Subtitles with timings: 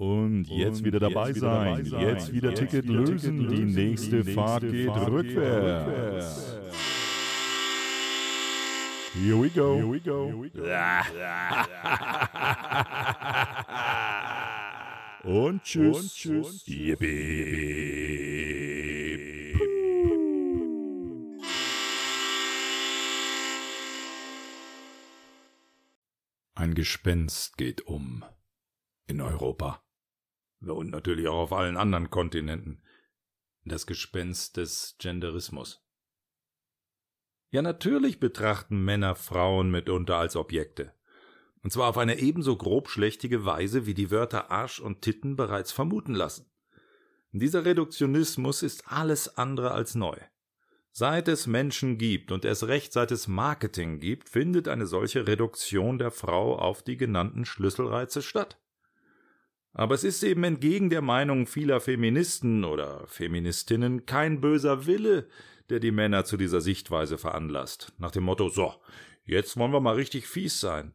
[0.00, 6.56] Und jetzt wieder dabei sein, jetzt wieder Ticket lösen, die nächste Fahrt geht rückwärts.
[9.12, 9.76] Here we go.
[9.76, 10.46] Here we go.
[15.28, 15.98] Und tschüss.
[15.98, 16.66] Und tschüss.
[16.66, 17.60] Yippie.
[26.54, 28.24] Ein Gespenst geht um.
[29.06, 29.82] In Europa.
[30.60, 32.82] Und natürlich auch auf allen anderen Kontinenten.
[33.64, 35.82] Das Gespenst des Genderismus.
[37.50, 40.94] Ja, natürlich betrachten Männer Frauen mitunter als Objekte.
[41.62, 46.14] Und zwar auf eine ebenso grobschlächtige Weise, wie die Wörter Arsch und Titten bereits vermuten
[46.14, 46.50] lassen.
[47.32, 50.16] Dieser Reduktionismus ist alles andere als neu.
[50.92, 55.98] Seit es Menschen gibt und erst recht seit es Marketing gibt, findet eine solche Reduktion
[55.98, 58.58] der Frau auf die genannten Schlüsselreize statt.
[59.72, 65.28] Aber es ist eben entgegen der Meinung vieler Feministen oder Feministinnen kein böser Wille,
[65.68, 68.74] der die Männer zu dieser Sichtweise veranlasst, nach dem Motto, so,
[69.24, 70.94] jetzt wollen wir mal richtig fies sein.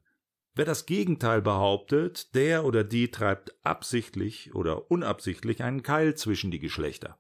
[0.55, 6.59] Wer das Gegenteil behauptet, der oder die treibt absichtlich oder unabsichtlich einen Keil zwischen die
[6.59, 7.17] Geschlechter.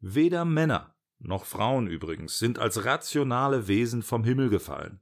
[0.00, 5.00] Weder Männer noch Frauen übrigens sind als rationale Wesen vom Himmel gefallen.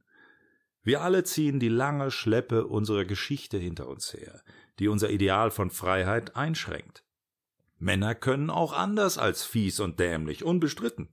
[0.83, 4.41] Wir alle ziehen die lange Schleppe unserer Geschichte hinter uns her,
[4.79, 7.03] die unser Ideal von Freiheit einschränkt.
[7.79, 11.09] Männer können auch anders als fies und dämlich, unbestritten.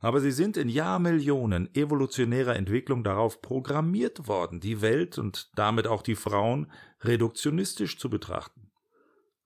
[0.00, 6.02] Aber sie sind in Jahrmillionen evolutionärer Entwicklung darauf programmiert worden, die Welt und damit auch
[6.02, 8.70] die Frauen reduktionistisch zu betrachten.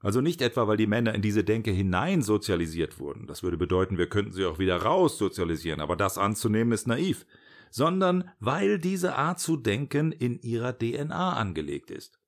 [0.01, 3.99] Also nicht etwa, weil die Männer in diese Denke hinein sozialisiert wurden, das würde bedeuten,
[3.99, 7.25] wir könnten sie auch wieder raus sozialisieren, aber das anzunehmen ist naiv,
[7.71, 12.19] sondern weil diese Art zu denken in ihrer DNA angelegt ist.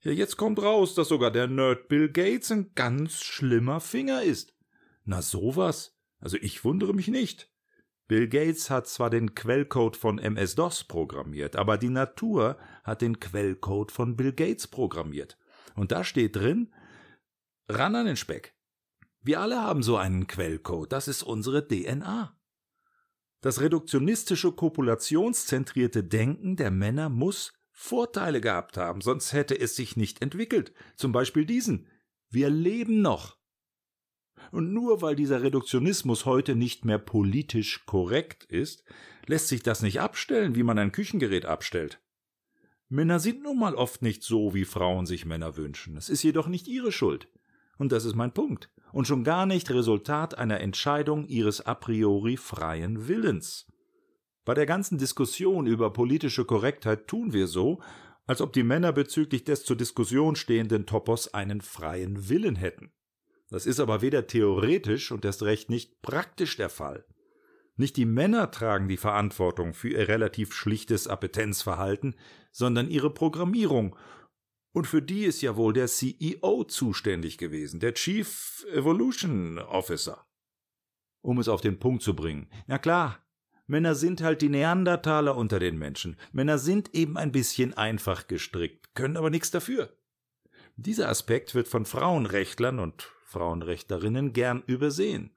[0.00, 4.54] Ja, jetzt kommt raus, dass sogar der Nerd Bill Gates ein ganz schlimmer Finger ist.
[5.04, 5.96] Na sowas.
[6.18, 7.52] Also ich wundere mich nicht.
[8.08, 13.90] Bill Gates hat zwar den Quellcode von MS-DOS programmiert, aber die Natur hat den Quellcode
[13.90, 15.38] von Bill Gates programmiert.
[15.74, 16.74] Und da steht drin,
[17.68, 18.54] ran an den Speck.
[19.20, 22.36] Wir alle haben so einen Quellcode, das ist unsere DNA.
[23.42, 30.22] Das reduktionistische, kopulationszentrierte Denken der Männer muss Vorteile gehabt haben, sonst hätte es sich nicht
[30.22, 30.72] entwickelt.
[30.96, 31.88] Zum Beispiel diesen.
[32.30, 33.36] Wir leben noch.
[34.52, 38.84] Und nur weil dieser Reduktionismus heute nicht mehr politisch korrekt ist,
[39.26, 42.00] lässt sich das nicht abstellen, wie man ein Küchengerät abstellt.
[42.88, 45.96] Männer sind nun mal oft nicht so, wie Frauen sich Männer wünschen.
[45.96, 47.28] Es ist jedoch nicht ihre Schuld.
[47.76, 48.71] Und das ist mein Punkt.
[48.92, 53.66] Und schon gar nicht Resultat einer Entscheidung ihres a priori freien Willens.
[54.44, 57.80] Bei der ganzen Diskussion über politische Korrektheit tun wir so,
[58.26, 62.92] als ob die Männer bezüglich des zur Diskussion stehenden Topos einen freien Willen hätten.
[63.50, 67.04] Das ist aber weder theoretisch und erst recht nicht praktisch der Fall.
[67.76, 72.16] Nicht die Männer tragen die Verantwortung für ihr relativ schlichtes Appetenzverhalten,
[72.50, 73.96] sondern ihre Programmierung.
[74.72, 80.26] Und für die ist ja wohl der CEO zuständig gewesen, der Chief Evolution Officer.
[81.20, 82.48] Um es auf den Punkt zu bringen.
[82.66, 83.24] Ja klar,
[83.66, 86.16] Männer sind halt die Neandertaler unter den Menschen.
[86.32, 89.96] Männer sind eben ein bisschen einfach gestrickt, können aber nichts dafür.
[90.76, 95.30] Dieser Aspekt wird von Frauenrechtlern und Frauenrechtlerinnen gern übersehen.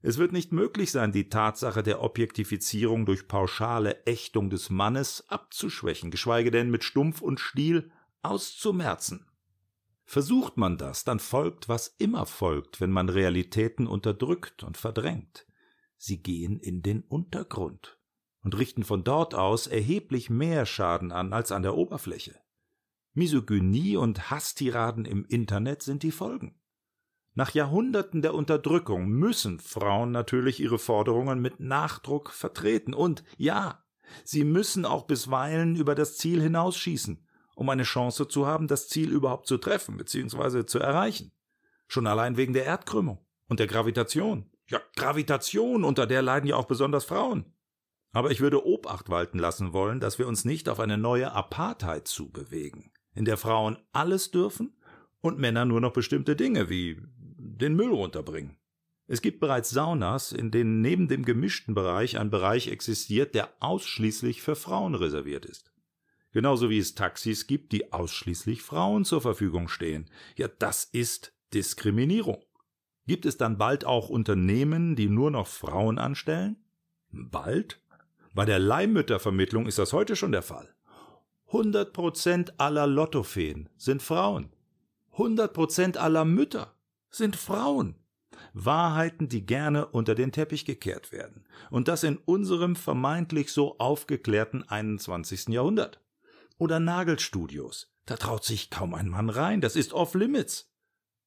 [0.00, 6.12] Es wird nicht möglich sein, die Tatsache der Objektifizierung durch pauschale Ächtung des Mannes abzuschwächen,
[6.12, 7.90] geschweige denn mit Stumpf und Stiel
[8.22, 9.26] auszumerzen.
[10.04, 15.46] Versucht man das, dann folgt, was immer folgt, wenn man Realitäten unterdrückt und verdrängt.
[15.98, 17.98] Sie gehen in den Untergrund
[18.42, 22.40] und richten von dort aus erheblich mehr Schaden an als an der Oberfläche.
[23.12, 26.58] Misogynie und Hasstiraden im Internet sind die Folgen.
[27.34, 33.84] Nach Jahrhunderten der Unterdrückung müssen Frauen natürlich ihre Forderungen mit Nachdruck vertreten und ja,
[34.24, 37.27] sie müssen auch bisweilen über das Ziel hinausschießen,
[37.58, 40.64] um eine Chance zu haben, das Ziel überhaupt zu treffen bzw.
[40.64, 41.32] zu erreichen.
[41.88, 43.18] Schon allein wegen der Erdkrümmung
[43.48, 44.48] und der Gravitation.
[44.68, 47.46] Ja, Gravitation, unter der leiden ja auch besonders Frauen.
[48.12, 52.06] Aber ich würde Obacht walten lassen wollen, dass wir uns nicht auf eine neue Apartheid
[52.06, 54.76] zubewegen, in der Frauen alles dürfen
[55.20, 58.56] und Männer nur noch bestimmte Dinge wie den Müll runterbringen.
[59.08, 64.42] Es gibt bereits Saunas, in denen neben dem gemischten Bereich ein Bereich existiert, der ausschließlich
[64.42, 65.72] für Frauen reserviert ist.
[66.32, 70.10] Genauso wie es Taxis gibt, die ausschließlich Frauen zur Verfügung stehen.
[70.36, 72.44] Ja, das ist Diskriminierung.
[73.06, 76.56] Gibt es dann bald auch Unternehmen, die nur noch Frauen anstellen?
[77.10, 77.80] Bald?
[78.34, 80.74] Bei der Leihmüttervermittlung ist das heute schon der Fall.
[81.46, 84.50] 100 Prozent aller Lottofeen sind Frauen.
[85.12, 86.74] 100 Prozent aller Mütter
[87.10, 87.94] sind Frauen.
[88.52, 91.44] Wahrheiten, die gerne unter den Teppich gekehrt werden.
[91.70, 95.48] Und das in unserem vermeintlich so aufgeklärten 21.
[95.48, 96.00] Jahrhundert.
[96.58, 97.92] Oder Nagelstudios.
[98.04, 99.60] Da traut sich kaum ein Mann rein.
[99.60, 100.70] Das ist off limits.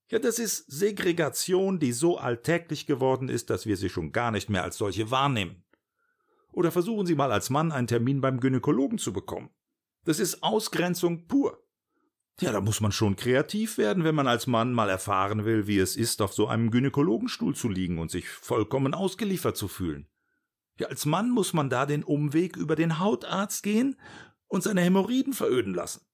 [0.09, 4.49] Ja, das ist Segregation, die so alltäglich geworden ist, dass wir sie schon gar nicht
[4.49, 5.63] mehr als solche wahrnehmen.
[6.51, 9.51] Oder versuchen Sie mal als Mann einen Termin beim Gynäkologen zu bekommen.
[10.03, 11.63] Das ist Ausgrenzung pur.
[12.41, 15.77] Ja, da muss man schon kreativ werden, wenn man als Mann mal erfahren will, wie
[15.77, 20.07] es ist, auf so einem Gynäkologenstuhl zu liegen und sich vollkommen ausgeliefert zu fühlen.
[20.77, 23.95] Ja, als Mann muss man da den Umweg über den Hautarzt gehen
[24.51, 26.05] und seine Hämorrhoiden veröden lassen.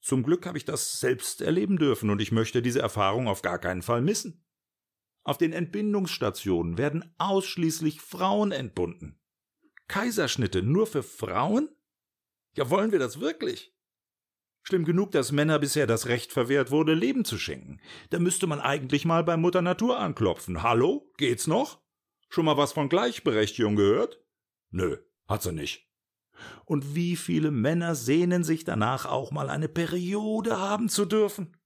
[0.00, 3.58] Zum Glück habe ich das selbst erleben dürfen und ich möchte diese Erfahrung auf gar
[3.58, 4.44] keinen Fall missen.
[5.22, 9.20] Auf den Entbindungsstationen werden ausschließlich Frauen entbunden.
[9.86, 11.68] Kaiserschnitte nur für Frauen?
[12.56, 13.74] Ja, wollen wir das wirklich?
[14.62, 17.80] Schlimm genug, dass Männer bisher das Recht verwehrt wurde, Leben zu schenken.
[18.10, 20.62] Da müsste man eigentlich mal bei Mutter Natur anklopfen.
[20.62, 21.12] Hallo?
[21.16, 21.80] Geht's noch?
[22.28, 24.20] Schon mal was von Gleichberechtigung gehört?
[24.70, 25.87] Nö, hat sie nicht.
[26.64, 31.56] Und wie viele Männer sehnen sich danach, auch mal eine Periode haben zu dürfen?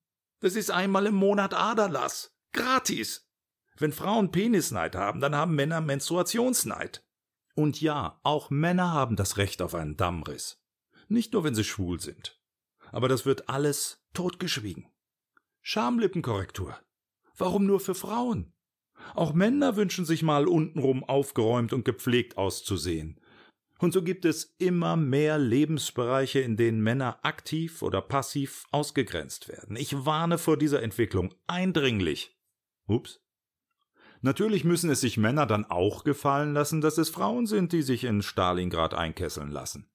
[0.40, 2.34] Das ist einmal im Monat Aderlass.
[2.52, 3.28] Gratis.
[3.78, 7.04] Wenn Frauen Penisneid haben, dann haben Männer Menstruationsneid.
[7.54, 10.60] Und ja, auch Männer haben das Recht auf einen Dammriss.
[11.08, 12.42] Nicht nur, wenn sie schwul sind
[12.92, 14.86] aber das wird alles totgeschwiegen.
[15.62, 16.78] Schamlippenkorrektur.
[17.36, 18.52] Warum nur für Frauen?
[19.14, 23.18] Auch Männer wünschen sich mal untenrum aufgeräumt und gepflegt auszusehen.
[23.82, 29.74] Und so gibt es immer mehr Lebensbereiche, in denen Männer aktiv oder passiv ausgegrenzt werden.
[29.74, 32.38] Ich warne vor dieser Entwicklung eindringlich.
[32.86, 33.24] Ups.
[34.20, 38.04] Natürlich müssen es sich Männer dann auch gefallen lassen, dass es Frauen sind, die sich
[38.04, 39.90] in Stalingrad einkesseln lassen.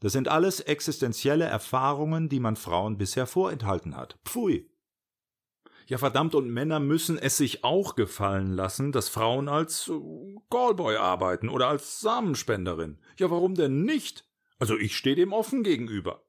[0.00, 4.18] Das sind alles existenzielle Erfahrungen, die man Frauen bisher vorenthalten hat.
[4.24, 4.68] Pfui.
[5.90, 10.94] Ja, verdammt, und Männer müssen es sich auch gefallen lassen, dass Frauen als äh, Callboy
[10.94, 13.00] arbeiten oder als Samenspenderin.
[13.16, 14.24] Ja, warum denn nicht?
[14.60, 16.22] Also ich stehe dem offen gegenüber.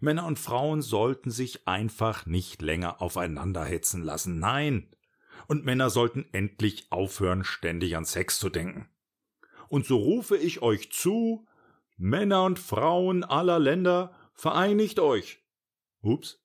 [0.00, 4.40] Männer und Frauen sollten sich einfach nicht länger aufeinander hetzen lassen.
[4.40, 4.90] Nein.
[5.46, 8.88] Und Männer sollten endlich aufhören, ständig an Sex zu denken.
[9.68, 11.46] Und so rufe ich euch zu,
[11.96, 15.44] Männer und Frauen aller Länder, vereinigt euch.
[16.02, 16.42] Ups.